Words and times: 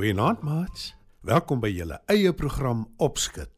Goeienaand, 0.00 0.40
maats. 0.40 0.94
Welkom 1.28 1.58
by 1.60 1.68
julle 1.68 1.98
eie 2.08 2.30
program 2.32 2.86
Opskud. 3.04 3.50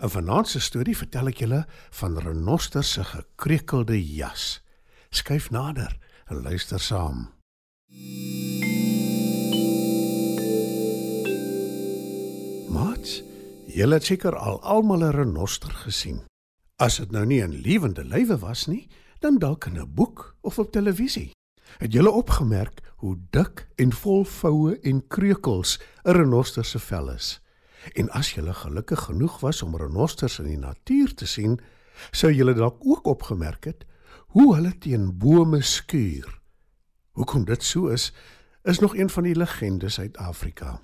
In 0.00 0.08
vanaand 0.08 0.48
se 0.48 0.62
storie 0.64 0.94
vertel 0.96 1.28
ek 1.28 1.42
julle 1.42 1.58
van 1.98 2.16
Renoster 2.24 2.86
se 2.88 3.04
gekrekelde 3.04 3.98
jas. 4.00 4.62
Skyf 5.12 5.50
nader 5.52 5.92
en 6.32 6.40
luister 6.40 6.80
saam. 6.80 7.26
Maats, 12.72 13.20
julle 13.68 14.00
het 14.00 14.08
seker 14.08 14.40
al 14.40 14.62
almal 14.64 15.04
'n 15.04 15.16
renoster 15.20 15.76
gesien. 15.84 16.24
As 16.80 16.96
dit 16.96 17.12
nou 17.12 17.26
nie 17.26 17.44
'n 17.44 17.60
lewende 17.60 18.08
lywe 18.08 18.38
was 18.40 18.66
nie, 18.72 18.88
dan 19.20 19.36
dalk 19.36 19.66
in 19.66 19.76
'n 19.76 19.94
boek 19.94 20.34
of 20.40 20.58
op 20.58 20.72
televisie. 20.72 21.37
Het 21.76 21.92
julle 21.92 22.10
opgemerk 22.10 22.80
hoe 22.96 23.18
dik 23.30 23.68
en 23.74 23.92
vol 23.92 24.24
voue 24.24 24.78
en 24.80 25.06
kreukels 25.06 25.80
'n 26.04 26.10
renoster 26.10 26.64
se 26.64 26.78
vel 26.78 27.10
is? 27.10 27.42
En 27.94 28.10
as 28.10 28.34
julle 28.34 28.54
gelukkig 28.54 29.00
genoeg 29.00 29.40
was 29.40 29.62
om 29.62 29.76
renosters 29.76 30.38
in 30.38 30.44
die 30.44 30.58
natuur 30.58 31.14
te 31.14 31.26
sien, 31.26 31.60
sou 32.10 32.32
julle 32.32 32.54
dalk 32.54 32.76
ook 32.80 33.06
opgemerk 33.06 33.64
het 33.64 33.86
hoe 34.28 34.54
hulle 34.54 34.78
teen 34.78 35.18
bome 35.18 35.62
skuur. 35.62 36.40
Hoekom 37.12 37.44
dit 37.44 37.62
so 37.62 37.86
is, 37.86 38.12
is 38.62 38.78
nog 38.78 38.96
een 38.96 39.10
van 39.10 39.22
die 39.22 39.36
legendes 39.36 40.00
uit 40.00 40.16
Afrika. 40.16 40.80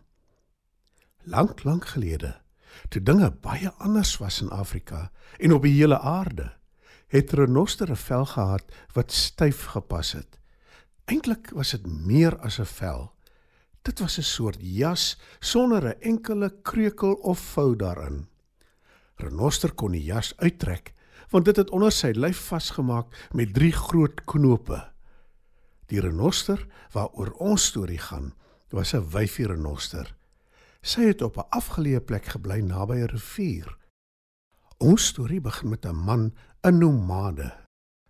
Lank, 1.23 1.65
lank 1.65 1.87
gelede, 1.87 2.41
toe 2.89 3.03
dinge 3.03 3.31
baie 3.31 3.71
anders 3.71 4.17
was 4.17 4.41
in 4.43 4.51
Afrika 4.51 5.11
en 5.39 5.53
op 5.53 5.63
die 5.63 5.73
hele 5.73 5.99
aarde, 6.01 6.53
het 7.07 7.33
renoster 7.33 7.91
'n 7.91 7.97
vel 7.97 8.27
gehad 8.27 8.65
wat 8.93 9.13
styf 9.13 9.65
gepas 9.65 10.13
het. 10.13 10.41
Eintlik 11.05 11.51
was 11.53 11.71
dit 11.71 11.87
meer 11.87 12.39
as 12.39 12.59
'n 12.59 12.65
vel. 12.65 13.13
Dit 13.83 13.99
was 13.99 14.19
'n 14.19 14.23
soort 14.23 14.61
jas 14.61 15.21
sonder 15.41 15.85
'n 15.85 16.01
enkele 16.01 16.51
kreukel 16.63 17.15
of 17.15 17.39
vou 17.39 17.77
daarin. 17.77 18.29
Renoster 19.17 19.75
kon 19.75 19.93
die 19.93 20.05
jas 20.05 20.37
uittrek 20.37 20.95
want 21.31 21.45
dit 21.45 21.57
het 21.57 21.71
onder 21.71 21.93
sy 21.93 22.13
lyf 22.15 22.39
vasgemaak 22.47 23.29
met 23.33 23.55
drie 23.55 23.73
groot 23.73 24.25
knope. 24.25 24.93
Die 25.87 26.01
renoster 26.01 26.67
waaroor 26.93 27.33
ons 27.43 27.65
storie 27.65 27.99
gaan, 27.99 28.35
was 28.71 28.95
'n 28.95 29.11
wyfie 29.11 29.47
renoster. 29.47 30.15
Sy 30.83 31.01
het 31.01 31.23
op 31.23 31.37
'n 31.37 31.49
afgeleë 31.51 32.01
plek 32.01 32.25
gebly 32.25 32.61
naby 32.61 32.95
'n 32.95 33.07
rivier. 33.07 33.77
Ons 34.79 35.07
storie 35.07 35.41
begin 35.41 35.69
met 35.69 35.85
'n 35.85 35.95
man, 35.95 36.33
'n 36.63 36.79
nomade. 36.79 37.53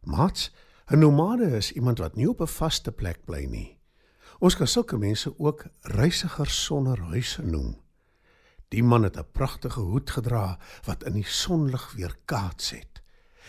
Mats 0.02 0.52
'n 0.90 0.98
Nomade 0.98 1.56
is 1.56 1.72
iemand 1.72 1.98
wat 1.98 2.16
nie 2.16 2.28
op 2.28 2.40
'n 2.40 2.46
vaste 2.46 2.92
plek 2.92 3.24
bly 3.24 3.44
nie. 3.44 3.78
Ons 4.38 4.56
kan 4.56 4.66
sulke 4.66 4.98
mense 4.98 5.38
ook 5.38 5.64
reisigers 5.80 6.64
sonder 6.64 7.00
huise 7.00 7.42
noem. 7.42 7.76
Die 8.68 8.82
man 8.82 9.02
het 9.02 9.16
'n 9.16 9.30
pragtige 9.32 9.80
hoed 9.80 10.10
gedra 10.10 10.58
wat 10.84 11.04
in 11.04 11.12
die 11.12 11.26
sonlig 11.26 11.92
weerkaats 11.92 12.70
het. 12.70 13.02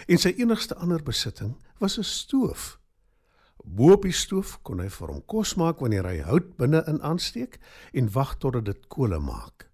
En 0.07 0.17
sy 0.17 0.33
enigste 0.37 0.75
ander 0.75 1.03
besitting 1.03 1.63
was 1.77 1.97
'n 1.97 2.03
stoof. 2.03 2.79
Bo 3.63 3.91
op 3.91 4.01
die 4.01 4.11
stoof 4.11 4.61
kon 4.61 4.79
hy 4.79 4.89
vir 4.89 5.07
hom 5.07 5.25
kos 5.25 5.55
maak 5.55 5.79
wanneer 5.79 6.05
hy 6.05 6.19
hout 6.19 6.55
binne-in 6.57 7.01
aansteek 7.01 7.59
en 7.91 8.11
wag 8.11 8.37
totdat 8.37 8.65
dit 8.65 8.87
kole 8.87 9.19
maak. 9.19 9.69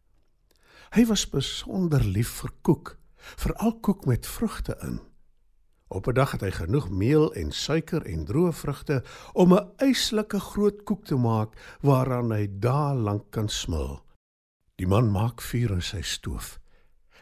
Hy 0.92 1.06
was 1.06 1.30
besonder 1.30 2.04
lief 2.04 2.30
vir 2.30 2.52
koek, 2.62 2.98
veral 3.16 3.80
koek 3.80 4.06
met 4.06 4.28
vrugte 4.28 4.78
in. 4.82 5.00
Op 5.92 6.08
'n 6.08 6.14
dag 6.14 6.32
het 6.32 6.42
hy 6.42 6.52
genoeg 6.52 6.90
meel 6.90 7.34
en 7.34 7.52
suiker 7.52 8.06
en 8.06 8.26
droë 8.26 8.54
vrugte 8.54 9.04
om 9.34 9.54
'n 9.54 9.68
eislike 9.76 10.40
groot 10.40 10.84
koek 10.84 11.06
te 11.06 11.16
maak 11.16 11.78
waaraan 11.82 12.32
hy 12.32 12.48
dae 12.60 12.96
lank 12.96 13.32
kan 13.32 13.50
smil. 13.50 14.06
Die 14.76 14.88
man 14.88 15.12
maak 15.12 15.42
vuur 15.42 15.72
in 15.72 15.82
sy 15.82 16.02
stoof. 16.02 16.60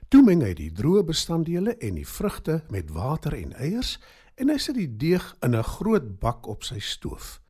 Toe 0.08 0.24
meng 0.24 0.42
hy 0.42 0.54
die 0.54 0.72
droë 0.72 1.04
bestanddele 1.04 1.78
en 1.78 1.96
die 1.96 2.08
vrugte 2.08 2.64
met 2.70 2.92
water 2.92 3.34
en 3.34 3.54
eiers 3.54 4.00
en 4.36 4.50
hy 4.50 4.58
sit 4.58 4.76
die 4.76 4.98
deeg 4.98 5.36
in 5.42 5.56
'n 5.56 5.64
groot 5.64 6.20
bak 6.20 6.48
op 6.48 6.64
sy 6.64 6.80
stoof. 6.80 7.42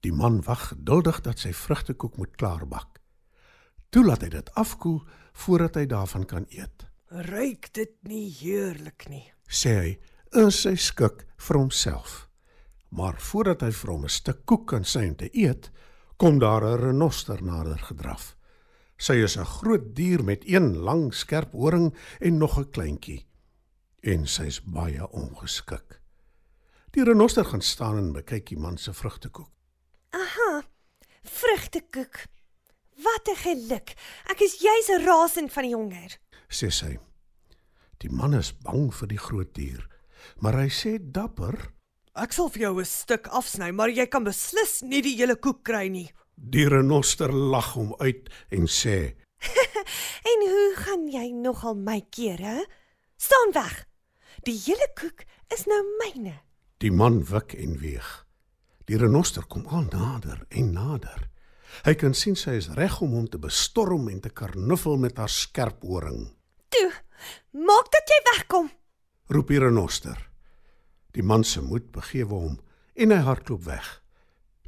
Die 0.00 0.12
man 0.12 0.42
wag 0.42 0.68
geduldig 0.68 1.20
dat 1.20 1.38
sy 1.38 1.52
vrugtekoek 1.52 2.16
moet 2.16 2.36
klaarbak. 2.36 3.00
Toe 3.88 4.04
laat 4.04 4.20
hy 4.22 4.28
dit 4.28 4.54
afkoel 4.54 5.02
voordat 5.32 5.74
hy 5.74 5.86
daarvan 5.86 6.24
kan 6.24 6.46
eet. 6.48 6.86
"Ryk 7.06 7.72
dit 7.72 7.92
nie 8.02 8.30
heerlik 8.30 9.08
nie?" 9.08 9.32
sê 9.48 9.68
hy 9.68 9.98
in 10.34 10.50
sy 10.50 10.74
skik 10.76 11.24
vir 11.36 11.58
homself. 11.58 12.28
Maar 12.88 13.18
voordat 13.20 13.62
hy 13.62 13.70
vir 13.70 13.92
hom 13.92 14.04
'n 14.04 14.08
stuk 14.08 14.46
koek 14.46 14.66
kan 14.68 14.84
sien 14.84 15.14
te 15.16 15.28
eet, 15.32 15.70
kom 16.16 16.38
daar 16.38 16.64
'n 16.64 16.80
renoster 16.80 17.42
nader 17.42 17.78
gedraf. 17.78 18.36
Sy 18.96 19.22
is 19.22 19.36
'n 19.36 19.44
groot 19.44 19.94
dier 19.94 20.24
met 20.24 20.42
een 20.46 20.76
lang 20.76 21.14
skerp 21.14 21.52
horing 21.52 21.94
en 22.20 22.38
nog 22.38 22.58
'n 22.58 22.70
kleintjie. 22.70 23.26
En 24.00 24.26
sy's 24.26 24.62
baie 24.62 25.10
ongeskik. 25.10 26.00
Die 26.90 27.04
renoster 27.04 27.44
gaan 27.44 27.62
staan 27.62 27.96
en 27.96 28.12
bekyk 28.12 28.46
die 28.46 28.58
man 28.58 28.78
se 28.78 28.92
vrugtekoek. 28.92 29.50
Aha. 30.10 30.62
Vrugtekoek. 31.22 32.26
Wat 32.96 33.28
'n 33.28 33.36
geluk. 33.36 33.94
Ek 34.26 34.40
is 34.40 34.60
juis 34.60 35.04
rasend 35.04 35.52
van 35.52 35.62
die 35.62 35.74
honger, 35.74 36.18
sê 36.48 36.70
sy. 36.70 36.98
Die 37.98 38.10
man 38.10 38.34
is 38.34 38.52
bang 38.58 38.94
vir 38.94 39.08
die 39.08 39.18
groot 39.18 39.54
dier 39.54 39.97
maar 40.38 40.58
hy 40.60 40.68
sê 40.68 40.98
dapper: 41.00 41.72
"Ek 42.14 42.32
sal 42.32 42.48
vir 42.48 42.62
jou 42.62 42.80
'n 42.80 42.84
stuk 42.84 43.28
afsny, 43.28 43.70
maar 43.72 43.88
jy 43.88 44.06
kan 44.06 44.24
beslis 44.24 44.82
nie 44.82 45.02
die 45.02 45.16
hele 45.16 45.36
koek 45.36 45.62
kry 45.64 45.88
nie." 45.88 46.10
Die 46.36 46.68
renoster 46.68 47.32
lag 47.32 47.74
hom 47.74 47.94
uit 47.98 48.28
en 48.50 48.66
sê: 48.66 49.14
"En 50.30 50.40
hoe 50.50 50.72
gaan 50.76 51.08
jy 51.08 51.30
nogal 51.32 51.74
my 51.74 52.00
keer, 52.10 52.38
hè? 52.38 52.64
Staan 53.16 53.52
weg. 53.52 53.86
Die 54.42 54.58
hele 54.66 54.88
koek 54.94 55.24
is 55.48 55.66
nou 55.66 55.82
myne." 55.98 56.40
Die 56.78 56.92
man 56.92 57.24
wik 57.24 57.54
en 57.54 57.78
weeg. 57.78 58.26
Die 58.86 58.96
renoster 58.96 59.44
kom 59.44 59.66
al 59.66 59.88
nader 59.90 60.46
en 60.48 60.72
nader. 60.72 61.28
Hy 61.84 61.94
kan 61.98 62.14
sien 62.14 62.36
sy 62.38 62.56
is 62.58 62.70
reg 62.78 63.00
om 63.04 63.12
hom 63.12 63.26
te 63.28 63.38
bestorm 63.38 64.08
en 64.08 64.20
te 64.24 64.30
karnuffel 64.30 64.96
met 64.96 65.18
haar 65.18 65.28
skerp 65.28 65.82
horing. 65.82 66.34
"Toe, 66.68 66.92
maak 67.50 67.90
dat 67.92 68.08
jy 68.08 68.20
wegkom," 68.32 68.70
roep 69.28 69.48
die 69.52 69.60
renoster. 69.60 70.18
Die 71.12 71.22
man 71.22 71.44
se 71.44 71.62
moed 71.64 71.90
begewe 71.92 72.34
hom 72.34 72.58
en 72.98 73.12
hy 73.14 73.20
hardloop 73.24 73.64
weg. 73.66 73.88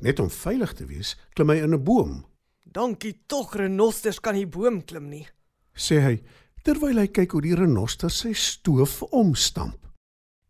Net 0.00 0.20
om 0.20 0.30
veilig 0.32 0.74
te 0.76 0.86
wees, 0.88 1.16
klim 1.34 1.50
hy 1.50 1.60
in 1.64 1.74
'n 1.74 1.84
boom. 1.84 2.24
"Dankie 2.64 3.22
tog, 3.26 3.54
renosters 3.54 4.20
kan 4.20 4.34
nie 4.34 4.46
boom 4.46 4.82
klim 4.82 5.08
nie," 5.08 5.28
sê 5.74 6.00
hy 6.00 6.22
terwyl 6.62 6.98
hy 6.98 7.06
kyk 7.06 7.32
hoe 7.32 7.42
die 7.42 7.54
renoster 7.54 8.10
sy 8.10 8.32
stoof 8.32 9.02
omstamp. 9.02 9.86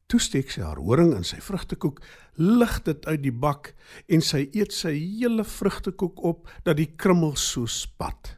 Toe 0.07 0.21
steek 0.21 0.51
sy 0.51 0.61
haar 0.61 0.77
horing 0.77 1.13
in 1.15 1.25
sy 1.25 1.37
vrugtekoek, 1.37 2.01
lig 2.37 2.83
dit 2.83 3.07
uit 3.07 3.23
die 3.23 3.33
bak 3.33 3.75
en 4.09 4.21
sy 4.21 4.49
eet 4.53 4.73
sy 4.73 4.93
hele 4.99 5.45
vrugtekoek 5.45 6.19
op 6.19 6.49
dat 6.65 6.77
die 6.77 6.97
krummels 6.97 7.45
so 7.53 7.67
spat. 7.67 8.37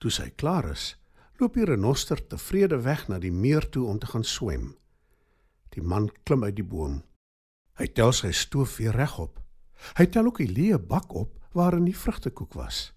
Toe 0.00 0.10
sy 0.10 0.30
klaar 0.36 0.70
is, 0.70 0.94
loop 1.40 1.54
die 1.54 1.66
renoster 1.68 2.20
tevrede 2.28 2.78
weg 2.84 3.06
na 3.08 3.18
die 3.22 3.32
meer 3.32 3.68
toe 3.70 3.86
om 3.88 3.98
te 3.98 4.08
gaan 4.10 4.24
swem. 4.24 4.74
Die 5.74 5.82
man 5.82 6.10
klim 6.24 6.44
uit 6.44 6.56
die 6.56 6.66
boom. 6.66 7.02
Hy 7.76 7.86
tel 7.92 8.12
sy 8.16 8.32
stoof 8.32 8.78
weer 8.80 8.96
regop. 8.96 9.40
Hy 9.98 10.06
tel 10.08 10.30
ook 10.30 10.40
die 10.40 10.52
leë 10.52 10.78
bak 10.80 11.12
op 11.12 11.34
waarin 11.56 11.84
die 11.84 11.96
vrugtekoek 11.96 12.56
was. 12.56 12.90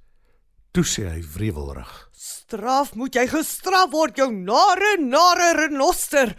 Toe 0.71 0.85
sê 0.85 1.07
hy 1.09 1.21
wrevelrig: 1.35 2.09
"Straf 2.13 2.93
moet 2.95 3.15
jy 3.15 3.25
gestraf 3.27 3.91
word, 3.91 4.17
jou 4.17 4.31
nare 4.31 4.97
nare 5.01 5.53
renoster. 5.65 6.35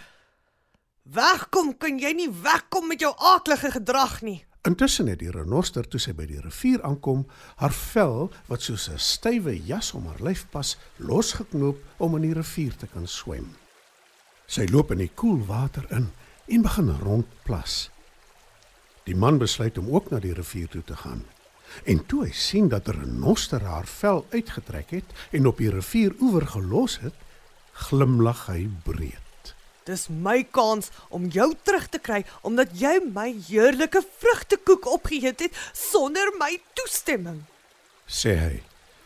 Wegkom 1.05 1.76
kan 1.79 1.99
jy 1.99 2.12
nie 2.14 2.31
wegkom 2.31 2.88
met 2.88 3.00
jou 3.00 3.12
aaklige 3.17 3.70
gedrag 3.70 4.23
nie." 4.23 4.44
Intussen 4.68 5.06
het 5.08 5.22
die 5.22 5.30
renoster 5.32 5.86
toe 5.88 6.00
sy 6.00 6.12
by 6.12 6.26
die 6.28 6.40
rivier 6.44 6.82
aankom, 6.84 7.22
haar 7.62 7.72
vel 7.72 8.28
wat 8.48 8.60
soos 8.60 8.90
'n 8.90 8.98
stywe 8.98 9.54
jas 9.66 9.92
om 9.96 10.06
haar 10.06 10.20
lyf 10.20 10.44
pas, 10.50 10.76
losgeknoop 10.96 11.78
om 11.96 12.16
in 12.16 12.22
die 12.22 12.34
rivier 12.34 12.76
te 12.76 12.86
kan 12.86 13.06
swem. 13.06 13.56
Sy 14.46 14.66
loop 14.70 14.90
in 14.90 14.98
die 14.98 15.14
koel 15.14 15.46
water 15.46 15.86
in 15.90 16.10
en 16.48 16.62
begin 16.62 16.90
rondplas. 16.90 17.90
Die 19.04 19.16
man 19.16 19.38
besluit 19.38 19.78
om 19.78 19.88
ook 19.88 20.10
na 20.10 20.18
die 20.18 20.34
rivier 20.34 20.68
toe 20.68 20.84
te 20.84 20.96
gaan. 20.96 21.24
En 21.84 22.06
toe 22.06 22.24
hy 22.24 22.32
sien 22.32 22.68
dat 22.68 22.88
'n 22.88 23.00
renoster 23.00 23.62
haar 23.64 23.86
vel 23.86 24.26
uitgetrek 24.30 24.90
het 24.90 25.08
en 25.30 25.46
op 25.46 25.56
die 25.56 25.70
rivieroewer 25.70 26.46
gelos 26.46 26.98
het, 27.00 27.14
glimlag 27.72 28.46
hy 28.46 28.68
breed. 28.84 29.29
Dis 29.88 30.08
my 30.08 30.42
kans 30.50 30.90
om 31.08 31.28
jou 31.32 31.52
terug 31.62 31.88
te 31.88 31.98
kry 31.98 32.24
omdat 32.42 32.74
jy 32.76 32.98
my 33.12 33.30
heerlike 33.48 34.02
vrugtekoek 34.20 34.86
opgeëet 34.86 35.46
het 35.46 35.60
sonder 35.72 36.32
my 36.38 36.58
toestemming. 36.74 37.44
sê 38.06 38.34
hy. 38.36 38.56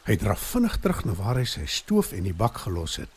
Hy 0.05 0.17
draf 0.21 0.41
vinnig 0.53 0.77
terug 0.85 1.05
na 1.05 1.15
waar 1.17 1.39
hy 1.41 1.47
sy 1.49 1.65
stoof 1.65 2.13
en 2.13 2.27
die 2.29 2.37
bak 2.37 2.59
gelos 2.67 2.99
het. 3.01 3.13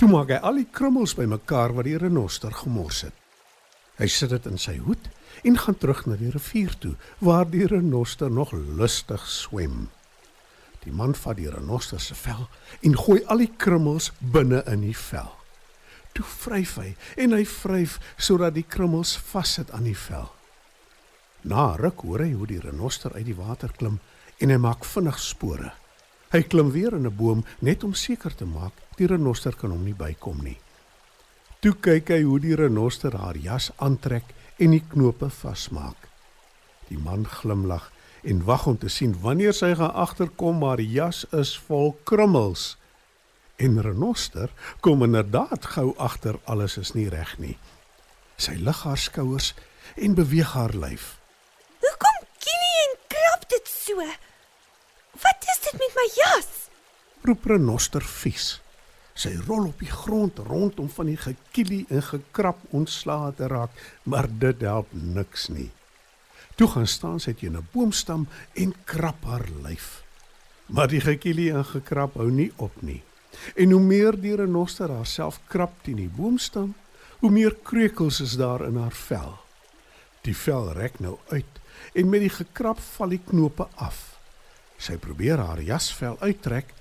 Toe 0.00 0.08
maak 0.08 0.30
hy 0.32 0.38
al 0.40 0.60
die 0.60 0.68
krummels 0.72 1.12
bymekaar 1.16 1.74
wat 1.76 1.84
die 1.88 1.98
renoster 2.00 2.52
gemors 2.56 3.02
het. 3.04 3.16
Hy 4.00 4.08
sit 4.12 4.32
dit 4.32 4.48
in 4.48 4.56
sy 4.60 4.78
hoed 4.84 5.10
en 5.44 5.56
gaan 5.60 5.76
terug 5.76 6.02
na 6.08 6.16
die 6.20 6.32
rivier 6.32 6.72
toe 6.80 6.94
waar 7.20 7.44
die 7.48 7.66
renoster 7.68 8.32
nog 8.32 8.52
lustig 8.52 9.24
swem. 9.28 9.90
Die 10.84 10.92
man 10.92 11.16
vat 11.16 11.36
die 11.36 11.50
renoster 11.52 12.00
se 12.00 12.16
vel 12.16 12.46
en 12.80 12.96
gooi 12.96 13.20
al 13.28 13.44
die 13.44 13.52
krummels 13.52 14.12
binne 14.20 14.62
in 14.72 14.84
die 14.88 14.96
vel. 14.96 15.35
Toe 16.16 16.24
vryf 16.24 16.78
hy 16.80 16.90
en 17.20 17.36
hy 17.36 17.44
vryf 17.44 17.98
sodat 18.16 18.56
die 18.56 18.64
krummels 18.64 19.16
vassit 19.20 19.70
aan 19.76 19.84
die 19.84 19.98
vel. 20.06 20.30
Na 21.44 21.74
ruk 21.76 22.00
hoor 22.06 22.24
hy 22.24 22.32
hoe 22.32 22.46
die 22.48 22.62
renoster 22.62 23.12
uit 23.14 23.26
die 23.28 23.36
water 23.36 23.72
klim 23.76 24.00
en 24.40 24.52
hy 24.52 24.56
maak 24.60 24.86
vinnig 24.88 25.18
spore. 25.20 25.74
Hy 26.32 26.42
klim 26.42 26.72
weer 26.72 26.96
in 26.96 27.06
'n 27.06 27.16
boom 27.16 27.44
net 27.60 27.84
om 27.84 27.94
seker 27.94 28.34
te 28.34 28.44
maak 28.44 28.72
die 28.96 29.06
renoster 29.06 29.52
kan 29.52 29.70
hom 29.70 29.84
nie 29.84 29.94
bykom 29.94 30.42
nie. 30.42 30.58
Toe 31.60 31.74
kyk 31.74 32.08
hy 32.08 32.22
hoe 32.22 32.40
die 32.40 32.56
renoster 32.56 33.16
haar 33.16 33.36
jas 33.36 33.70
aantrek 33.76 34.24
en 34.58 34.70
die 34.70 34.84
knope 34.88 35.30
vasmaak. 35.30 36.08
Die 36.88 36.98
man 36.98 37.26
glimlag 37.26 37.92
en 38.24 38.44
wag 38.44 38.66
om 38.66 38.78
te 38.78 38.88
sien 38.88 39.14
wanneer 39.22 39.52
sy 39.52 39.74
gaan 39.74 39.94
agterkom 39.94 40.58
maar 40.58 40.76
die 40.76 40.92
jas 40.92 41.24
is 41.32 41.56
vol 41.68 41.96
krummels. 42.04 42.76
En 43.56 43.80
renoster 43.82 44.52
kom 44.80 45.02
inderdaad 45.02 45.66
gou 45.76 45.94
agter 45.96 46.38
alles 46.44 46.76
is 46.76 46.92
nie 46.92 47.08
reg 47.08 47.38
nie. 47.38 47.56
Sy 48.36 48.58
lig 48.60 48.82
haar 48.84 49.00
skouers 49.00 49.54
en 49.96 50.14
beweeg 50.14 50.52
haar 50.52 50.74
lyf. 50.76 51.14
Hoekom 51.80 52.18
kinie 52.44 52.76
en 52.82 52.94
krap 53.08 53.48
dit 53.48 53.72
so? 53.72 54.04
Wat 55.24 55.48
is 55.52 55.62
dit 55.64 55.80
met 55.80 55.96
my 55.96 56.06
jas? 56.18 56.50
Roep 57.24 57.48
renoster 57.48 58.04
vies. 58.04 58.58
Sy 59.16 59.32
rol 59.46 59.70
op 59.70 59.80
die 59.80 59.88
grond 59.88 60.38
rond 60.44 60.76
om 60.82 60.92
van 60.92 61.08
die 61.08 61.16
gekielie 61.16 61.86
en 61.88 62.04
gekrap 62.04 62.60
ontslae 62.76 63.32
te 63.38 63.48
raak, 63.48 63.72
maar 64.04 64.28
dit 64.28 64.60
help 64.60 64.92
niks 64.92 65.48
nie. 65.48 65.70
Toe 66.60 66.68
gaan 66.74 66.88
staan 66.88 67.20
sy 67.20 67.32
teen 67.32 67.56
'n 67.56 67.68
boomstam 67.72 68.28
en 68.52 68.74
krap 68.84 69.24
haar 69.24 69.48
lyf. 69.64 70.04
Maar 70.66 70.88
die 70.88 71.00
gekielie 71.00 71.52
en 71.52 71.64
gekrap 71.64 72.14
hou 72.14 72.30
nie 72.30 72.52
op 72.56 72.82
nie. 72.82 73.02
En 73.54 73.70
hoe 73.70 73.80
meer 73.80 74.20
die 74.20 74.34
renoster 74.36 74.90
haarself 74.90 75.40
krap 75.48 75.72
teen 75.82 75.96
die 75.96 76.10
boomstam, 76.12 76.74
hoe 77.18 77.30
meer 77.30 77.56
krekels 77.62 78.20
is 78.20 78.36
daar 78.36 78.64
in 78.66 78.76
haar 78.76 78.94
vel. 78.94 79.36
Die 80.26 80.36
vel 80.36 80.72
rek 80.72 81.00
nou 81.00 81.18
uit 81.28 81.62
en 81.94 82.08
met 82.08 82.24
die 82.24 82.32
gekrap 82.32 82.80
val 82.96 83.14
die 83.14 83.22
knope 83.24 83.68
af. 83.74 84.18
Sy 84.76 84.96
probeer 85.00 85.40
haar 85.40 85.62
jasvel 85.64 86.16
uittrek, 86.20 86.72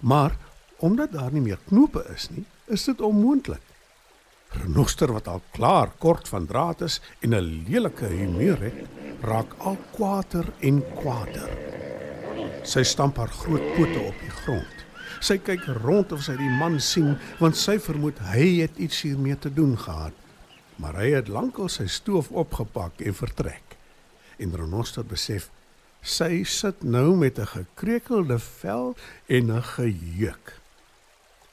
maar 0.00 0.36
omdat 0.82 1.12
daar 1.12 1.32
nie 1.32 1.44
meer 1.44 1.60
knope 1.68 2.04
is 2.14 2.28
nie, 2.30 2.44
is 2.66 2.84
dit 2.88 3.00
onmoontlik. 3.00 3.62
Renoster 4.52 5.12
wat 5.12 5.28
al 5.28 5.42
klaar 5.52 5.92
kort 5.98 6.28
van 6.28 6.46
draad 6.46 6.82
is 6.84 7.00
en 7.20 7.34
'n 7.34 7.64
lelike 7.68 8.06
humeur 8.06 8.60
het, 8.60 8.88
raak 9.22 9.54
al 9.58 9.78
kwaader 9.94 10.52
en 10.60 10.82
kwaader. 11.00 11.50
Sy 12.62 12.82
stamp 12.82 13.16
haar 13.16 13.28
groot 13.28 13.74
pote 13.76 14.00
op 14.00 14.18
die 14.20 14.30
grond. 14.42 14.76
Sy 15.20 15.38
kyk 15.38 15.66
rond 15.82 16.12
of 16.12 16.22
sy 16.22 16.36
die 16.36 16.50
man 16.58 16.80
sien, 16.80 17.16
want 17.38 17.56
sy 17.56 17.78
vermoed 17.78 18.18
hy 18.32 18.62
het 18.62 18.78
iets 18.78 19.02
hiermee 19.02 19.38
te 19.38 19.52
doen 19.52 19.78
gehad. 19.78 20.14
Maar 20.76 20.94
hy 21.02 21.10
het 21.16 21.28
lankal 21.28 21.68
sy 21.68 21.86
stoof 21.86 22.30
opgepak 22.30 23.00
en 23.00 23.14
vertrek. 23.14 23.76
En 24.38 24.56
Renoster 24.56 25.04
besef 25.04 25.50
sy 26.02 26.42
sit 26.44 26.82
nou 26.82 27.14
met 27.16 27.38
'n 27.38 27.46
gekrekelde 27.46 28.38
vel 28.38 28.96
en 29.26 29.52
'n 29.52 29.62
gejeuk. 29.62 30.60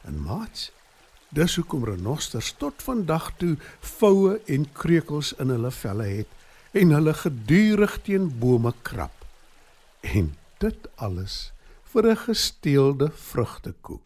En 0.02 0.22
maats, 0.22 0.72
dis 1.30 1.56
hoekom 1.56 1.86
renosters 1.86 2.52
tot 2.58 2.74
vandag 2.84 3.32
toe 3.38 3.58
voue 3.80 4.40
en 4.46 4.72
krekels 4.72 5.34
in 5.38 5.50
hulle 5.50 5.72
velle 5.72 6.04
het 6.04 6.28
en 6.72 6.90
hulle 6.90 7.14
gedurig 7.14 8.00
teen 8.02 8.40
bome 8.40 8.74
krap. 8.82 9.26
En 10.02 10.36
dit 10.58 10.88
alles 10.96 11.52
vir 11.92 12.06
'n 12.06 12.18
gesteelde 12.26 13.08
vrugtekoek. 13.32 14.06